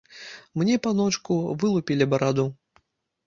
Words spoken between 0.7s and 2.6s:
паночку, вылупілі бараду.